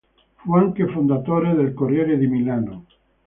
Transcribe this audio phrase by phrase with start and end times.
[0.37, 2.85] Fu anche fondatore del Corriere di Milano.